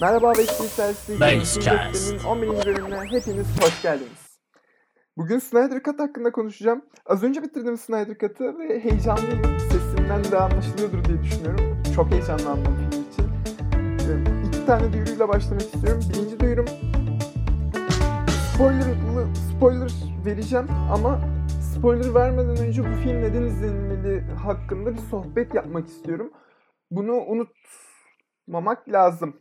[0.00, 0.32] Merhaba.
[0.32, 2.66] Gökdem'in 11.
[2.66, 4.40] bölümüne hepiniz hoş geldiniz.
[5.16, 6.84] Bugün Snyder Cut hakkında konuşacağım.
[7.06, 9.58] Az önce bitirdim Snyder Cut'ı ve heyecanlıyım.
[9.58, 11.82] Sesimden de anlaşılıyordur diye düşünüyorum.
[11.94, 13.24] Çok heyecanlandım film için.
[14.10, 16.02] Ee, İki tane duyuruyla başlamak istiyorum.
[16.12, 16.66] Birinci duyurum
[18.54, 19.26] spoilerlı,
[19.56, 19.90] spoiler
[20.26, 21.20] vereceğim ama
[21.76, 26.32] spoiler vermeden önce bu film neden izlenmeli hakkında bir sohbet yapmak istiyorum.
[26.90, 29.40] Bunu unutmamak lazım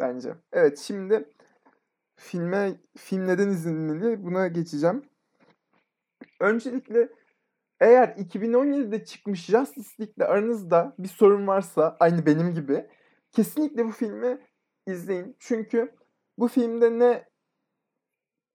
[0.00, 0.34] bence.
[0.52, 1.28] Evet şimdi
[2.16, 5.02] filme film neden izlenmeli buna geçeceğim.
[6.40, 7.08] Öncelikle
[7.80, 12.86] eğer 2017'de çıkmış Justice League'le aranızda bir sorun varsa aynı benim gibi
[13.32, 14.38] kesinlikle bu filmi
[14.86, 15.36] izleyin.
[15.38, 15.94] Çünkü
[16.38, 17.28] bu filmde ne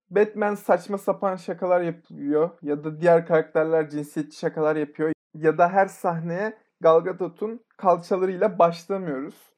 [0.09, 5.88] Batman saçma sapan şakalar yapıyor ya da diğer karakterler cinsiyetçi şakalar yapıyor ya da her
[5.88, 9.52] sahneye Gal Gadot'un kalçalarıyla başlamıyoruz.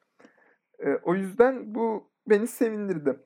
[0.84, 3.20] Ee, o yüzden bu beni sevindirdi.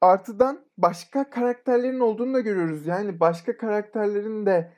[0.00, 2.86] Artıdan başka karakterlerin olduğunu da görüyoruz.
[2.86, 4.72] Yani başka karakterlerin de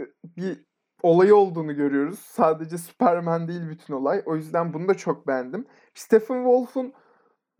[0.00, 0.66] e, bir
[1.02, 2.18] olayı olduğunu görüyoruz.
[2.18, 4.22] Sadece Superman değil bütün olay.
[4.26, 5.66] O yüzden bunu da çok beğendim.
[5.94, 6.92] Stephen Wolf'un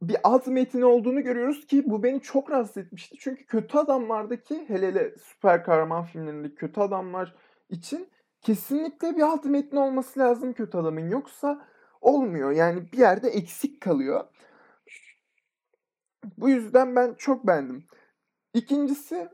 [0.03, 3.17] bir alt metni olduğunu görüyoruz ki bu beni çok rahatsız etmişti.
[3.21, 7.35] Çünkü kötü adamlardaki hele hele süper kahraman filmlerindeki kötü adamlar
[7.69, 8.09] için
[8.41, 11.09] kesinlikle bir alt metni olması lazım kötü adamın.
[11.11, 11.67] Yoksa
[12.01, 12.51] olmuyor.
[12.51, 14.25] Yani bir yerde eksik kalıyor.
[16.37, 17.85] Bu yüzden ben çok beğendim.
[18.55, 19.29] İkincisi,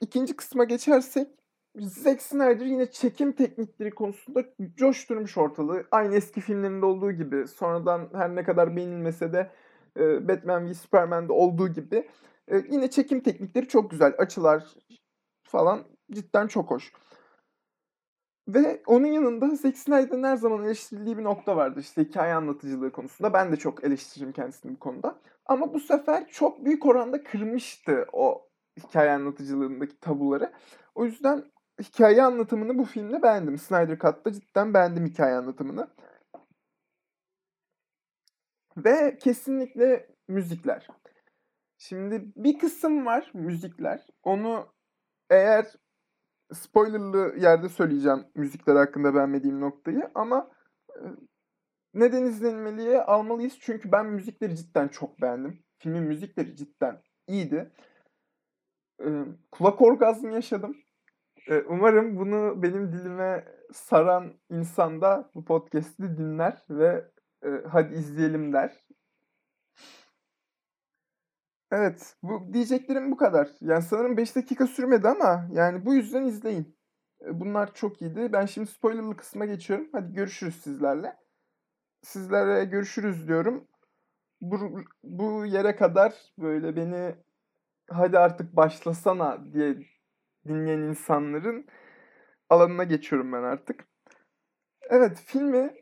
[0.00, 1.28] ikinci kısma geçersek
[1.76, 4.44] Zack Snyder yine çekim teknikleri konusunda
[4.76, 5.84] coşturmuş ortalığı.
[5.90, 7.48] Aynı eski filmlerinde olduğu gibi.
[7.48, 9.50] Sonradan her ne kadar beğenilmese de
[9.98, 12.08] e, Batman v Superman'de olduğu gibi
[12.48, 14.14] e, yine çekim teknikleri çok güzel.
[14.18, 14.64] Açılar
[15.42, 16.92] falan cidden çok hoş.
[18.54, 21.80] Ve onun yanında Zack Snyder'ın her zaman eleştirildiği bir nokta vardı.
[21.80, 23.32] İşte hikaye anlatıcılığı konusunda.
[23.32, 25.18] Ben de çok eleştiririm kendisini bu konuda.
[25.46, 28.48] Ama bu sefer çok büyük oranda kırmıştı o
[28.78, 30.52] hikaye anlatıcılığındaki tabuları.
[30.94, 31.44] O yüzden
[31.82, 33.58] hikaye anlatımını bu filmde beğendim.
[33.58, 35.88] Snyder Cut'ta cidden beğendim hikaye anlatımını.
[38.76, 40.88] Ve kesinlikle müzikler.
[41.78, 44.06] Şimdi bir kısım var müzikler.
[44.22, 44.66] Onu
[45.30, 45.66] eğer
[46.54, 50.50] spoilerlı yerde söyleyeceğim müzikler hakkında beğenmediğim noktayı ama
[50.88, 51.02] e,
[51.94, 53.58] neden izlenmeliye almalıyız?
[53.60, 55.62] Çünkü ben müzikleri cidden çok beğendim.
[55.78, 57.72] Filmin müzikleri cidden iyiydi.
[59.04, 59.08] E,
[59.50, 60.76] kulak orgazmı yaşadım.
[61.48, 67.10] E, umarım bunu benim dilime saran insan da bu podcast'i dinler ve
[67.68, 68.89] hadi izleyelim der.
[71.72, 73.48] Evet, bu diyeceklerim bu kadar.
[73.60, 76.76] Yani sanırım 5 dakika sürmedi ama yani bu yüzden izleyin.
[77.26, 78.32] Bunlar çok iyiydi.
[78.32, 79.88] Ben şimdi spoilerlı kısma geçiyorum.
[79.92, 81.16] Hadi görüşürüz sizlerle.
[82.02, 83.68] Sizlere görüşürüz diyorum.
[84.40, 87.14] Bu, bu yere kadar böyle beni
[87.90, 89.76] hadi artık başlasana diye
[90.48, 91.66] dinleyen insanların
[92.50, 93.88] alanına geçiyorum ben artık.
[94.90, 95.74] Evet filmi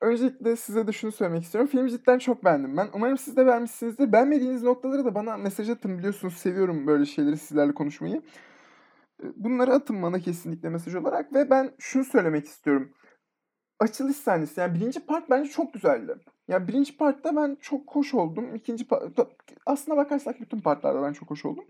[0.00, 1.70] Öncelikle size de şunu söylemek istiyorum.
[1.70, 2.88] Filmi cidden çok beğendim ben.
[2.92, 4.12] Umarım siz de beğenmişsinizdir.
[4.12, 5.98] Beğenmediğiniz noktaları da bana mesaj atın.
[5.98, 8.22] Biliyorsunuz seviyorum böyle şeyleri sizlerle konuşmayı.
[9.36, 11.34] Bunları atın bana kesinlikle mesaj olarak.
[11.34, 12.94] Ve ben şunu söylemek istiyorum.
[13.80, 16.14] Açılış sahnesi yani birinci part bence çok güzeldi.
[16.48, 18.54] Yani birinci partta ben çok hoş oldum.
[18.54, 19.18] İkinci part,
[19.66, 21.64] aslına bakarsak bütün partlarda ben çok hoş oldum.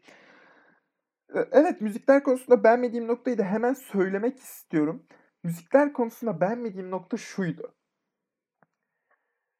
[1.34, 5.02] Evet müzikler konusunda beğenmediğim noktayı da hemen söylemek istiyorum.
[5.44, 7.77] Müzikler konusunda beğenmediğim nokta şuydu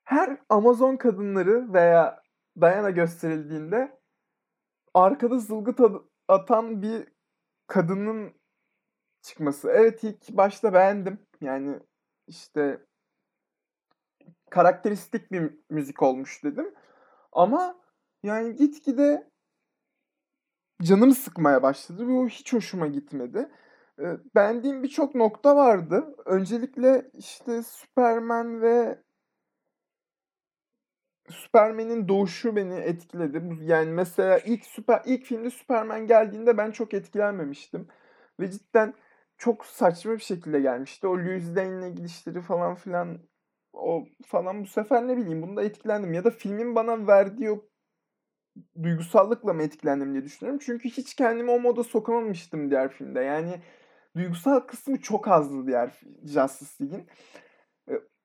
[0.09, 2.23] her Amazon kadınları veya
[2.61, 3.99] Diana gösterildiğinde
[4.95, 5.81] arkada zılgıt
[6.29, 7.09] atan bir
[7.67, 8.35] kadının
[9.23, 9.71] çıkması.
[9.71, 11.19] Evet ilk başta beğendim.
[11.41, 11.81] Yani
[12.27, 12.81] işte
[14.51, 16.75] karakteristik bir müzik olmuş dedim.
[17.33, 17.81] Ama
[18.23, 19.31] yani gitgide
[20.83, 22.09] canımı sıkmaya başladı.
[22.09, 23.49] Bu hiç hoşuma gitmedi.
[24.35, 26.15] Beğendiğim birçok nokta vardı.
[26.27, 29.08] Öncelikle işte Superman ve
[31.31, 33.43] Superman'in doğuşu beni etkiledi.
[33.63, 37.89] Yani mesela ilk süper ilk filmde Superman geldiğinde ben çok etkilenmemiştim.
[38.41, 38.95] Ve cidden
[39.39, 41.07] çok saçma bir şekilde gelmişti.
[41.07, 43.19] O Lois Lane'le gidişleri falan filan
[43.73, 46.13] o falan bu sefer ne bileyim bunda etkilendim.
[46.15, 47.69] Ya da filmin bana verdiği o
[48.83, 50.61] duygusallıkla mı etkilendim diye düşünüyorum.
[50.65, 53.21] Çünkü hiç kendimi o moda sokamamıştım diğer filmde.
[53.21, 53.63] Yani
[54.17, 57.09] duygusal kısmı çok azdı diğer Justice League'in.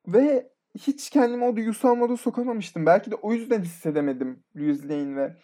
[0.07, 2.85] Ve hiç kendimi o duygusal moda sokamamıştım.
[2.85, 5.35] Belki de o yüzden hissedemedim Lois Lane ve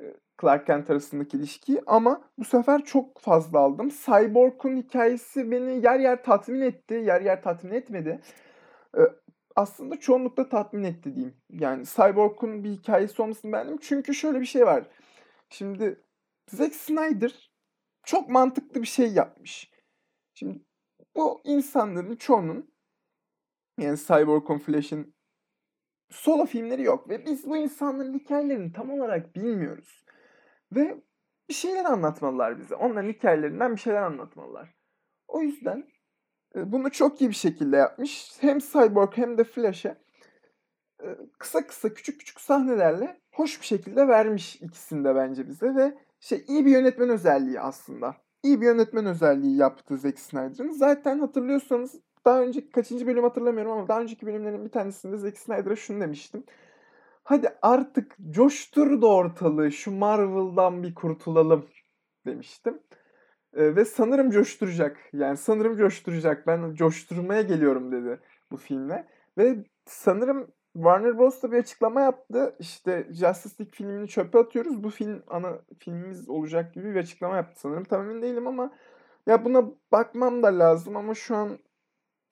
[0.00, 0.04] e,
[0.40, 3.88] Clark Kent arasındaki ilişkiyi ama bu sefer çok fazla aldım.
[3.88, 8.20] Cyborg'un hikayesi beni yer yer tatmin etti, yer yer tatmin etmedi.
[8.98, 9.00] E,
[9.56, 11.36] aslında çoğunlukla tatmin etti diyeyim.
[11.50, 13.78] Yani Cyborg'un bir hikayesi olmasını beğendim.
[13.80, 14.84] Çünkü şöyle bir şey var.
[15.50, 16.00] Şimdi
[16.50, 17.50] Zack Snyder
[18.04, 19.70] çok mantıklı bir şey yapmış.
[20.34, 20.58] Şimdi
[21.16, 22.70] bu insanların çoğunun
[23.78, 25.14] yani Cyborg'un, Flash'in
[26.10, 30.04] solo filmleri yok ve biz bu insanların hikayelerini tam olarak bilmiyoruz.
[30.72, 31.02] Ve
[31.48, 32.74] bir şeyler anlatmalılar bize.
[32.74, 34.74] Onların hikayelerinden bir şeyler anlatmalılar.
[35.28, 35.88] O yüzden
[36.54, 38.32] bunu çok iyi bir şekilde yapmış.
[38.40, 39.98] Hem Cyborg hem de Flash'e
[41.38, 46.44] kısa kısa küçük küçük sahnelerle hoş bir şekilde vermiş ikisini de bence bize ve şey
[46.48, 48.16] iyi bir yönetmen özelliği aslında.
[48.42, 50.70] İyi bir yönetmen özelliği yaptı Zack Snyder'ın.
[50.70, 55.76] Zaten hatırlıyorsanız daha önceki kaçıncı bölüm hatırlamıyorum ama daha önceki bölümlerin bir tanesinde Zack Snyder'a
[55.76, 56.44] şunu demiştim.
[57.24, 61.66] Hadi artık coştur da ortalığı şu Marvel'dan bir kurtulalım
[62.26, 62.78] demiştim.
[63.54, 64.96] Ee, ve sanırım coşturacak.
[65.12, 66.46] Yani sanırım coşturacak.
[66.46, 69.06] Ben coşturmaya geliyorum dedi bu filmle.
[69.38, 71.42] Ve sanırım Warner Bros.
[71.42, 72.56] da bir açıklama yaptı.
[72.58, 74.84] İşte Justice League filmini çöpe atıyoruz.
[74.84, 77.84] Bu film ana filmimiz olacak gibi bir açıklama yaptı sanırım.
[77.84, 78.70] Tam emin değilim ama
[79.26, 81.58] ya buna bakmam da lazım ama şu an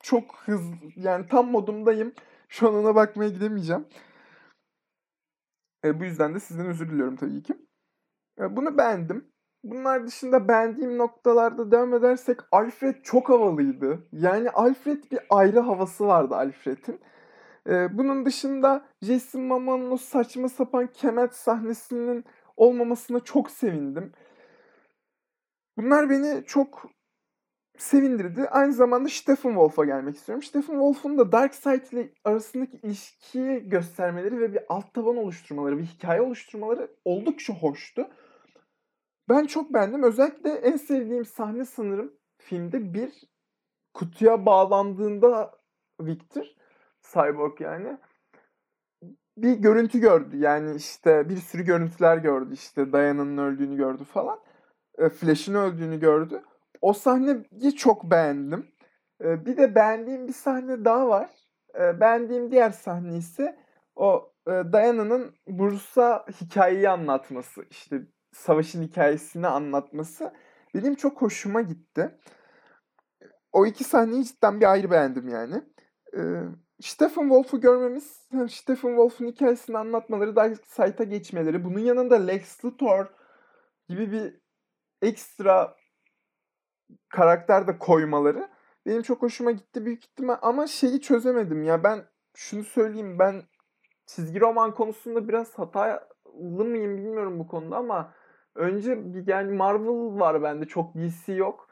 [0.06, 2.12] çok hızlı yani tam modumdayım.
[2.48, 3.86] Şu an ona bakmaya gidemeyeceğim.
[5.84, 7.54] E, bu yüzden de sizden özür diliyorum tabii ki.
[8.40, 9.32] E, bunu beğendim.
[9.64, 14.08] Bunlar dışında beğendiğim noktalarda devam edersek Alfred çok havalıydı.
[14.12, 17.00] Yani Alfred bir ayrı havası vardı Alfred'in.
[17.68, 22.24] Ee, bunun dışında Jason Momoa'nın o saçma sapan kemet sahnesinin
[22.56, 24.12] olmamasına çok sevindim.
[25.76, 26.95] Bunlar beni çok
[27.82, 28.48] sevindirdi.
[28.48, 30.42] Aynı zamanda Stephen Wolf'a gelmek istiyorum.
[30.42, 36.20] Stephen Wolf'un da Darkseid ile arasındaki ilişkiyi göstermeleri ve bir alt taban oluşturmaları, bir hikaye
[36.20, 38.08] oluşturmaları oldukça hoştu.
[39.28, 40.02] Ben çok beğendim.
[40.02, 43.12] Özellikle en sevdiğim sahne sanırım filmde bir
[43.94, 45.52] kutuya bağlandığında
[46.00, 46.46] Victor,
[47.12, 47.98] Cyborg yani
[49.38, 50.36] bir görüntü gördü.
[50.36, 52.54] Yani işte bir sürü görüntüler gördü.
[52.54, 54.38] İşte Diana'nın öldüğünü gördü falan.
[54.98, 56.42] E, Flash'ın öldüğünü gördü.
[56.86, 58.66] O sahneyi çok beğendim.
[59.24, 61.30] E, bir de beğendiğim bir sahne daha var.
[61.74, 63.58] E, beğendiğim diğer sahne ise
[63.96, 67.64] o Diana'nın Bruce'a hikayeyi anlatması.
[67.70, 68.02] İşte
[68.32, 70.32] savaşın hikayesini anlatması
[70.74, 72.18] benim çok hoşuma gitti.
[73.52, 75.62] O iki sahneyi cidden bir ayrı beğendim yani.
[76.16, 76.42] Ee,
[76.80, 83.06] Stephen Wolf'u görmemiz, Stephen Wolf'un hikayesini anlatmaları, Dark Side'a geçmeleri, bunun yanında Lex Luthor
[83.88, 84.40] gibi bir
[85.02, 85.76] ekstra
[87.08, 88.48] karakter de koymaları
[88.86, 92.04] benim çok hoşuma gitti büyük ihtimal ama şeyi çözemedim ya ben
[92.34, 93.42] şunu söyleyeyim ben
[94.06, 98.12] çizgi roman konusunda biraz hatalı mıyım bilmiyorum bu konuda ama
[98.56, 101.68] Önce yani Marvel var bende çok DC yok.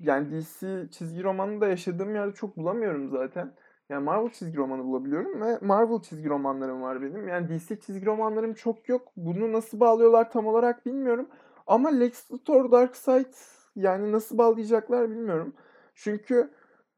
[0.00, 3.54] Yani DC çizgi romanı da yaşadığım yerde çok bulamıyorum zaten.
[3.88, 7.28] Yani Marvel çizgi romanı bulabiliyorum ve Marvel çizgi romanlarım var benim.
[7.28, 9.12] Yani DC çizgi romanlarım çok yok.
[9.16, 11.28] Bunu nasıl bağlıyorlar tam olarak bilmiyorum.
[11.66, 13.34] Ama Lex Luthor Darkseid
[13.76, 15.54] yani nasıl bağlayacaklar bilmiyorum.
[15.94, 16.50] Çünkü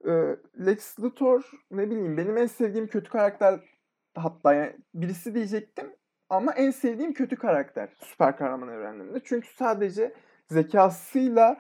[0.05, 0.37] e,
[0.67, 3.61] Lex Luthor ne bileyim benim en sevdiğim kötü karakter
[4.15, 5.93] hatta yani birisi diyecektim
[6.31, 9.21] ama en sevdiğim kötü karakter süper kahraman evrenlerinde.
[9.25, 10.15] Çünkü sadece
[10.51, 11.57] zekasıyla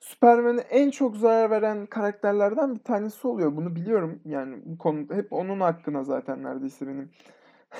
[0.00, 3.56] Superman'e en çok zarar veren karakterlerden bir tanesi oluyor.
[3.56, 4.20] Bunu biliyorum.
[4.24, 7.10] Yani bu konu hep onun hakkına zaten neredeyse benim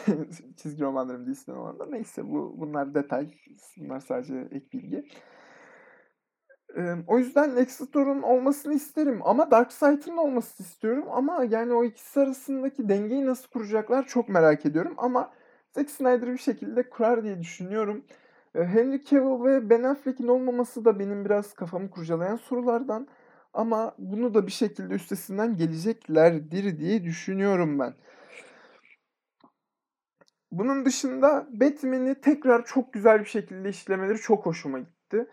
[0.57, 1.87] çizgi romanlarım DC'den olan da.
[1.87, 3.29] Neyse bu bunlar detay.
[3.76, 5.05] Bunlar sadece ek bilgi.
[7.07, 13.27] O yüzden Luthor'un olmasını isterim ama Darkseid'in olmasını istiyorum ama yani o ikisi arasındaki dengeyi
[13.27, 15.31] nasıl kuracaklar çok merak ediyorum ama
[15.73, 18.05] Zack Snyder bir şekilde kurar diye düşünüyorum.
[18.53, 23.09] Henry Cavill ve Ben Affleck'in olmaması da benim biraz kafamı kurcalayan sorulardan.
[23.55, 27.95] Ama bunu da bir şekilde üstesinden geleceklerdir diye düşünüyorum ben.
[30.53, 35.27] Bunun dışında Batman'i tekrar çok güzel bir şekilde işlemeleri çok hoşuma gitti.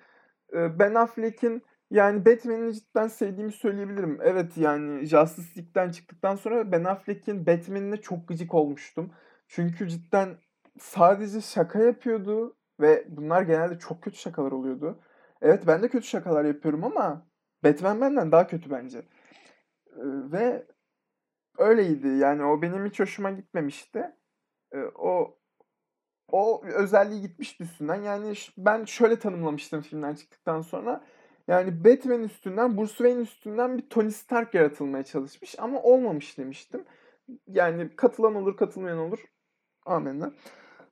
[0.54, 4.20] Ben Affleck'in yani Batman'i cidden sevdiğimi söyleyebilirim.
[4.24, 9.12] Evet yani Justice League'den çıktıktan sonra Ben Affleck'in Batman'ine çok gıcık olmuştum.
[9.48, 10.38] Çünkü cidden
[10.80, 15.00] sadece şaka yapıyordu ve bunlar genelde çok kötü şakalar oluyordu.
[15.42, 17.28] Evet ben de kötü şakalar yapıyorum ama
[17.64, 19.02] Batman benden daha kötü bence.
[20.32, 20.68] ve
[21.58, 22.08] öyleydi.
[22.08, 24.16] Yani o benim hiç hoşuma gitmemişti.
[24.96, 25.37] o
[26.32, 28.02] o özelliği gitmiş üstünden.
[28.02, 31.04] Yani ben şöyle tanımlamıştım filmden çıktıktan sonra.
[31.48, 36.86] Yani Batman üstünden, Bruce Wayne üstünden bir Tony Stark yaratılmaya çalışmış ama olmamış demiştim.
[37.48, 39.20] Yani katılan olur, katılmayan olur.
[39.86, 40.34] Amenna.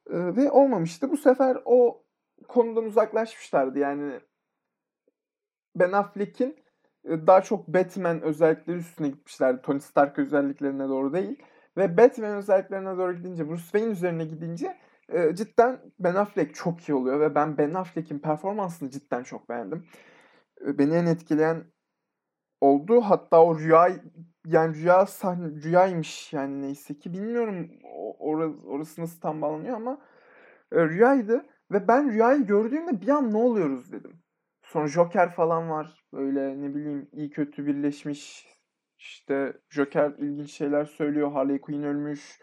[0.10, 1.12] Ee, ve olmamıştı.
[1.12, 2.04] Bu sefer o
[2.48, 3.80] konudan uzaklaşmışlardı.
[3.80, 4.20] Yani
[5.76, 6.56] Ben Affleck'in
[7.06, 9.62] daha çok Batman özellikleri üstüne gitmişlerdi.
[9.62, 11.44] Tony Stark özelliklerine doğru değil.
[11.78, 14.78] Ve Batman özelliklerine doğru gidince, Bruce Wayne üzerine gidince
[15.34, 19.86] cidden Ben Affleck çok iyi oluyor ve ben Ben Affleck'in performansını cidden çok beğendim.
[20.62, 21.64] Beni en etkileyen
[22.62, 23.02] oldu.
[23.02, 23.90] Hatta o rüya
[24.46, 27.70] yani rüya sahne rüyaymış yani neyse ki bilmiyorum
[28.20, 30.02] orası, orası nasıl tam bağlanıyor ama
[30.74, 34.22] rüyaydı ve ben rüyayı gördüğümde bir an ne oluyoruz dedim.
[34.64, 36.06] Sonra Joker falan var.
[36.14, 38.48] Böyle ne bileyim iyi kötü birleşmiş.
[39.00, 41.32] İşte Joker ilginç şeyler söylüyor.
[41.32, 42.40] Harley Quinn ölmüş.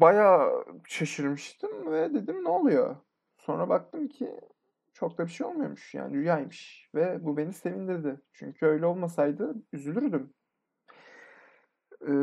[0.00, 2.96] Bayağı şaşırmıştım ve dedim ne oluyor?
[3.38, 4.40] Sonra baktım ki
[4.92, 5.94] çok da bir şey olmuyormuş.
[5.94, 6.90] Yani rüyaymış.
[6.94, 8.20] Ve bu beni sevindirdi.
[8.32, 10.34] Çünkü öyle olmasaydı üzülürdüm.
[12.02, 12.14] Ee,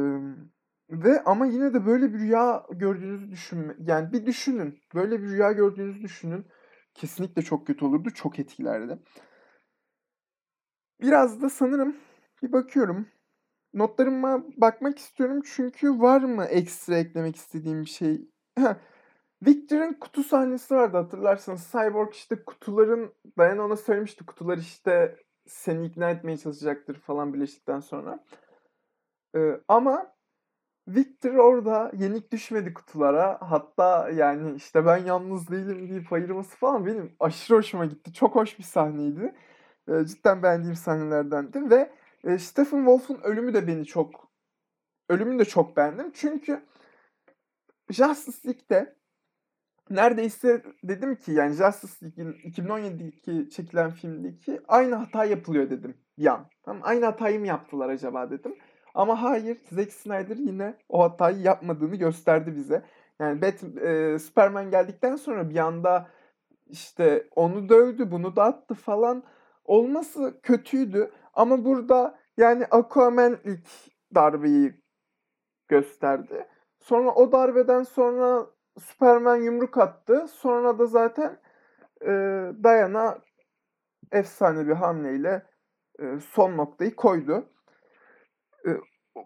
[0.89, 3.75] ve ama yine de böyle bir rüya gördüğünüzü düşünme.
[3.79, 4.79] Yani bir düşünün.
[4.95, 6.45] Böyle bir rüya gördüğünüzü düşünün.
[6.93, 8.09] Kesinlikle çok kötü olurdu.
[8.09, 8.99] Çok etkilerdi.
[11.01, 11.95] Biraz da sanırım
[12.43, 13.07] bir bakıyorum.
[13.73, 18.29] Notlarıma bakmak istiyorum çünkü var mı ekstra eklemek istediğim bir şey?
[19.45, 21.71] Victor'ın kutu sahnesi vardı hatırlarsanız.
[21.71, 28.25] Cyborg işte kutuların, Dayan ona söylemişti kutular işte seni ikna etmeye çalışacaktır falan birleştikten sonra.
[29.35, 30.13] Ee, ama
[30.87, 33.37] Victor orada yenik düşmedi kutulara.
[33.41, 38.13] Hatta yani işte ben yalnız değilim deyip ayırması falan benim aşırı hoşuma gitti.
[38.13, 39.35] Çok hoş bir sahneydi.
[39.89, 41.91] Ee, cidden beğendiğim sahnelerdendi ve
[42.23, 44.31] e, Stephen Wolf'un ölümü de beni çok
[45.09, 46.11] ölümünü de çok beğendim.
[46.13, 46.61] Çünkü
[47.89, 48.95] Justice League'de
[49.89, 56.49] neredeyse dedim ki yani Justice League'in 2017'deki çekilen filmdeki aynı hata yapılıyor dedim bir an.
[56.63, 58.55] Tamam, aynı hatayı mı yaptılar acaba dedim.
[58.93, 62.85] Ama hayır Zack Snyder yine o hatayı yapmadığını gösterdi bize.
[63.19, 66.07] Yani Bat, e, Superman geldikten sonra bir anda
[66.67, 69.23] işte onu dövdü, bunu da attı falan
[69.65, 71.11] olması kötüydü.
[71.33, 73.67] Ama burada yani Aquaman ilk
[74.15, 74.81] darbeyi
[75.67, 76.47] gösterdi.
[76.79, 78.47] Sonra o darbeden sonra
[78.79, 80.27] Superman yumruk attı.
[80.27, 81.39] Sonra da zaten
[82.01, 82.07] e,
[82.63, 83.17] Diana
[84.11, 85.45] efsane bir hamleyle
[85.99, 87.49] e, son noktayı koydu.
[88.67, 88.69] E,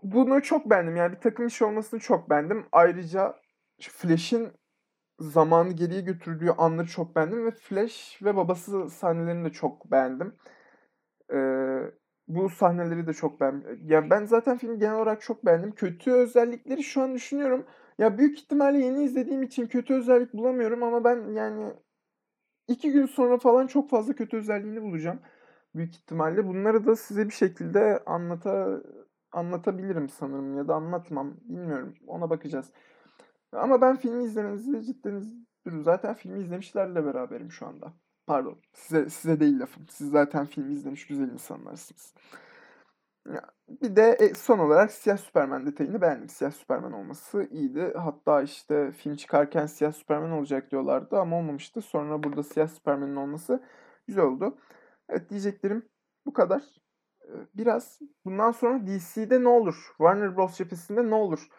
[0.03, 0.95] bunu çok beğendim.
[0.95, 2.65] Yani bir takım iş olmasını çok beğendim.
[2.71, 3.35] Ayrıca
[3.81, 4.51] Flash'in
[5.19, 10.35] zamanı geriye götürdüğü anları çok beğendim ve Flash ve babası sahnelerini de çok beğendim.
[12.27, 13.87] Bu sahneleri de çok beğendim.
[13.87, 15.71] Ya ben zaten filmi genel olarak çok beğendim.
[15.71, 17.65] Kötü özellikleri şu an düşünüyorum.
[17.97, 21.73] Ya büyük ihtimalle yeni izlediğim için kötü özellik bulamıyorum ama ben yani
[22.67, 25.19] iki gün sonra falan çok fazla kötü özelliğini bulacağım.
[25.75, 28.81] Büyük ihtimalle bunları da size bir şekilde anlata
[29.31, 31.37] anlatabilirim sanırım ya da anlatmam.
[31.41, 31.95] Bilmiyorum.
[32.07, 32.71] Ona bakacağız.
[33.51, 35.83] Ama ben filmi izlemenizi cidden istiyorum.
[35.83, 37.93] Zaten filmi izlemişlerle beraberim şu anda.
[38.27, 38.61] Pardon.
[38.73, 39.87] Size, size değil lafım.
[39.89, 42.13] Siz zaten filmi izlemiş güzel insanlarsınız.
[43.67, 46.29] Bir de e, son olarak Siyah Süpermen detayını beğendim.
[46.29, 47.93] Siyah Süpermen olması iyiydi.
[47.95, 51.81] Hatta işte film çıkarken Siyah Süpermen olacak diyorlardı ama olmamıştı.
[51.81, 53.63] Sonra burada Siyah Süpermen'in olması
[54.07, 54.57] güzel oldu.
[55.09, 55.89] Evet diyeceklerim
[56.25, 56.63] bu kadar.
[57.55, 59.85] Biraz bundan sonra DC'de ne olur?
[59.97, 60.57] Warner Bros.
[60.57, 61.49] cephesinde ne olur?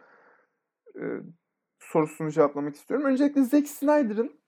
[1.78, 3.06] sorusunu cevaplamak istiyorum.
[3.06, 4.40] Öncelikle Zack Snyder'ın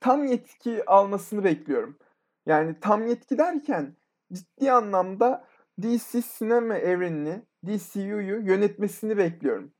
[0.00, 1.98] tam yetki almasını bekliyorum.
[2.46, 3.96] Yani tam yetki derken
[4.32, 5.44] ciddi anlamda
[5.82, 9.72] DC sinema evrenini, DCU'yu yönetmesini bekliyorum.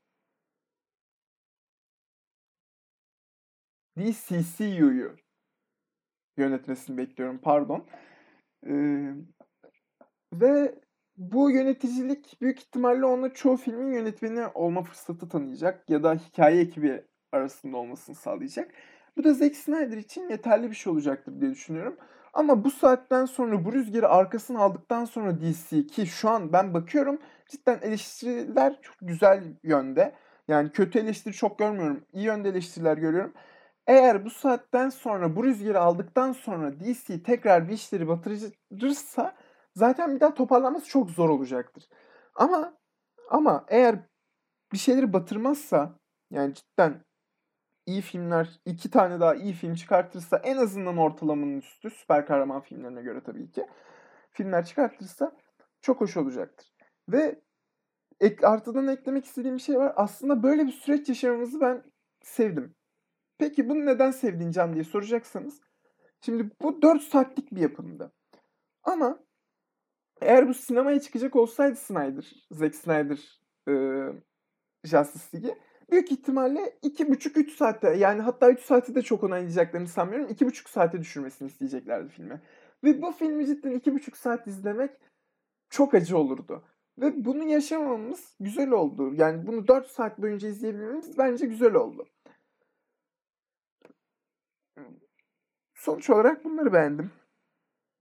[3.97, 5.15] DCCU'yu
[6.37, 7.87] yönetmesini bekliyorum pardon.
[8.67, 9.13] Ee,
[10.33, 10.75] ve
[11.17, 17.03] bu yöneticilik büyük ihtimalle ona çoğu filmin yönetmeni olma fırsatı tanıyacak ya da hikaye ekibi
[17.31, 18.71] arasında olmasını sağlayacak.
[19.17, 21.97] Bu da Zack Snyder için yeterli bir şey olacaktır diye düşünüyorum.
[22.33, 27.19] Ama bu saatten sonra bu rüzgarı arkasına aldıktan sonra DC ki şu an ben bakıyorum
[27.47, 30.15] cidden eleştiriler çok güzel yönde.
[30.47, 32.05] Yani kötü eleştiri çok görmüyorum.
[32.13, 33.33] İyi yönde eleştiriler görüyorum.
[33.87, 39.35] Eğer bu saatten sonra bu rüzgarı aldıktan sonra DC tekrar bir işleri batırırsa
[39.75, 41.83] zaten bir daha toparlanması çok zor olacaktır.
[42.35, 42.73] Ama
[43.29, 43.95] ama eğer
[44.73, 45.99] bir şeyleri batırmazsa
[46.31, 47.05] yani cidden
[47.85, 53.01] iyi filmler, iki tane daha iyi film çıkartırsa en azından ortalamanın üstü süper kahraman filmlerine
[53.01, 53.65] göre tabii ki
[54.31, 55.31] filmler çıkartırsa
[55.81, 56.73] çok hoş olacaktır.
[57.09, 57.41] Ve
[58.19, 59.93] ek, artıdan eklemek istediğim bir şey var.
[59.95, 61.83] Aslında böyle bir süreç yaşamamızı ben
[62.21, 62.75] sevdim.
[63.37, 65.61] Peki bunu neden sevdin Can diye soracaksanız.
[66.21, 68.11] Şimdi bu 4 saatlik bir yapımdı.
[68.83, 69.19] Ama
[70.21, 73.73] eğer bu sinemaya çıkacak olsaydı Snyder, Zack Snyder e,
[74.83, 80.27] Justice League'i büyük ihtimalle 2,5-3 saatte yani hatta 3 saati de çok onaylayacaklarını sanmıyorum.
[80.27, 82.41] 2,5 saate düşürmesini isteyeceklerdi filmi.
[82.83, 84.91] Ve bu filmi cidden iki buçuk saat izlemek
[85.69, 86.63] çok acı olurdu.
[86.97, 89.13] Ve bunu yaşamamız güzel oldu.
[89.13, 92.07] Yani bunu 4 saat boyunca izleyebilmemiz bence güzel oldu.
[95.73, 97.11] Sonuç olarak bunları beğendim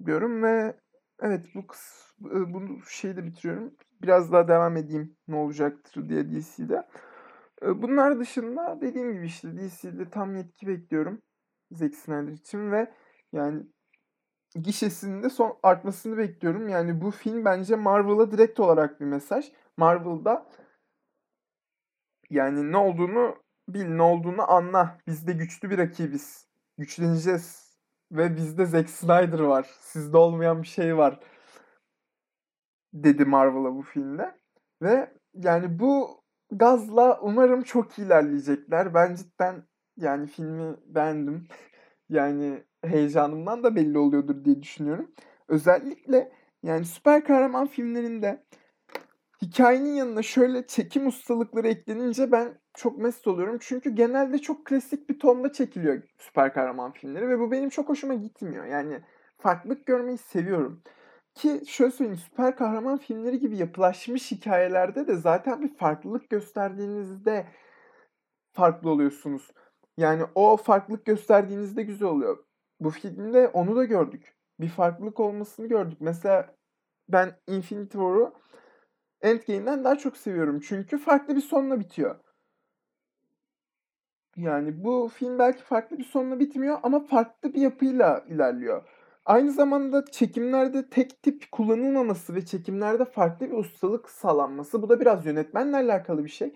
[0.06, 0.76] diyorum ve
[1.20, 3.75] evet bu kıs, bunu şeyi de bitiriyorum.
[4.02, 6.87] Biraz daha devam edeyim ne olacaktır diye DC'de.
[7.62, 11.23] Bunlar dışında dediğim gibi işte DC'de tam yetki bekliyorum.
[11.71, 12.93] Zack Snyder için ve
[13.33, 13.62] yani
[14.55, 16.69] gişesinin de son artmasını bekliyorum.
[16.69, 19.52] Yani bu film bence Marvel'a direkt olarak bir mesaj.
[19.76, 20.47] Marvel'da
[22.31, 23.37] yani ne olduğunu
[23.69, 24.99] bil, ne olduğunu anla.
[25.07, 26.49] Biz de güçlü bir rakibiz.
[26.79, 27.71] Güçleneceğiz.
[28.12, 29.71] Ve bizde Zack Snyder var.
[29.81, 31.21] Sizde olmayan bir şey var.
[32.93, 34.35] Dedi Marvel'a bu filmde.
[34.83, 36.19] Ve yani bu
[36.52, 38.95] gazla umarım çok ilerleyecekler.
[38.95, 39.62] Ben cidden
[39.97, 41.49] yani filmi beğendim.
[42.09, 45.12] yani heyecanımdan da belli oluyordur diye düşünüyorum.
[45.49, 48.45] Özellikle yani süper kahraman filmlerinde
[49.42, 53.59] hikayenin yanına şöyle çekim ustalıkları eklenince ben çok mest oluyorum.
[53.61, 58.14] Çünkü genelde çok klasik bir tonda çekiliyor süper kahraman filmleri ve bu benim çok hoşuma
[58.14, 58.64] gitmiyor.
[58.66, 59.00] Yani
[59.38, 60.83] farklılık görmeyi seviyorum.
[61.34, 67.46] Ki şöyle söyleyeyim süper kahraman filmleri gibi yapılaşmış hikayelerde de zaten bir farklılık gösterdiğinizde
[68.52, 69.50] farklı oluyorsunuz.
[69.96, 72.44] Yani o farklılık gösterdiğinizde güzel oluyor.
[72.80, 74.34] Bu filmde onu da gördük.
[74.60, 75.99] Bir farklılık olmasını gördük.
[76.00, 76.54] Mesela
[77.08, 78.34] ben Infinity War'u
[79.22, 80.60] Endgame'den daha çok seviyorum.
[80.60, 82.16] Çünkü farklı bir sonla bitiyor.
[84.37, 88.82] Yani bu film belki farklı bir sonla bitmiyor ama farklı bir yapıyla ilerliyor.
[89.24, 95.26] Aynı zamanda çekimlerde tek tip kullanılmaması ve çekimlerde farklı bir ustalık sağlanması bu da biraz
[95.26, 96.54] yönetmenle alakalı bir şey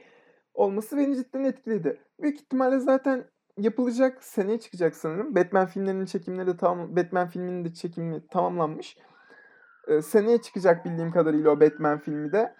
[0.54, 2.00] olması beni cidden etkiledi.
[2.20, 3.24] Büyük ihtimalle zaten
[3.58, 5.34] yapılacak seneye çıkacak sanırım.
[5.34, 8.98] Batman filmlerinin çekimleri de tamam Batman filminin de çekimi tamamlanmış.
[9.88, 12.54] Ee, seneye çıkacak bildiğim kadarıyla o Batman filmi de.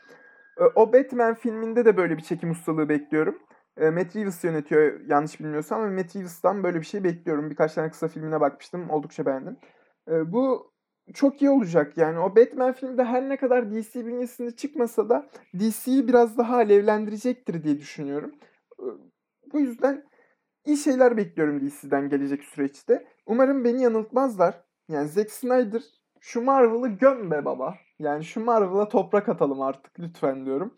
[0.60, 3.38] Ee, o Batman filminde de böyle bir çekim ustalığı bekliyorum.
[3.76, 7.50] Ee, Matt Reeves yönetiyor yanlış bilmiyorsam ve Matt Reeves'tan böyle bir şey bekliyorum.
[7.50, 8.90] Birkaç tane kısa filmine bakmıştım.
[8.90, 9.56] Oldukça beğendim.
[10.08, 10.72] Ee, bu
[11.14, 12.18] çok iyi olacak yani.
[12.18, 17.64] O Batman filmi de her ne kadar DC bünyesinde çıkmasa da DC'yi biraz daha alevlendirecektir
[17.64, 18.34] diye düşünüyorum.
[18.80, 18.84] Ee,
[19.52, 20.04] bu yüzden
[20.66, 23.06] iyi şeyler bekliyorum DC'den gelecek süreçte.
[23.26, 24.64] Umarım beni yanıltmazlar.
[24.88, 25.82] Yani Zack Snyder
[26.20, 27.74] şu Marvel'ı göm be baba.
[27.98, 30.76] Yani şu Marvel'a toprak atalım artık lütfen diyorum.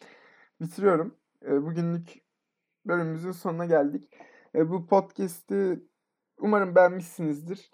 [0.60, 1.14] Bitiriyorum.
[1.42, 2.22] Bugünlük
[2.86, 4.10] bölümümüzün sonuna geldik.
[4.54, 5.80] Bu podcast'i
[6.38, 7.70] umarım beğenmişsinizdir.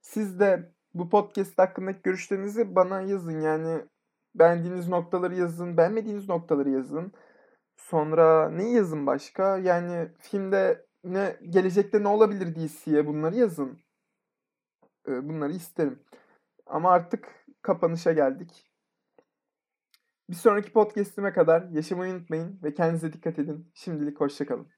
[0.00, 3.40] Siz de bu podcast hakkındaki görüşlerinizi bana yazın.
[3.40, 3.84] Yani
[4.34, 7.12] beğendiğiniz noktaları yazın, beğenmediğiniz noktaları yazın.
[7.76, 9.58] Sonra ne yazın başka?
[9.58, 13.78] Yani filmde ne gelecekte ne olabilir DC'ye bunları yazın.
[15.06, 16.02] Bunları isterim.
[16.66, 17.28] Ama artık
[17.62, 18.68] kapanışa geldik.
[20.30, 23.70] Bir sonraki podcast'ime kadar yaşamayı unutmayın ve kendinize dikkat edin.
[23.74, 24.68] Şimdilik hoşçakalın.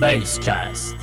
[0.00, 0.96] Basecast.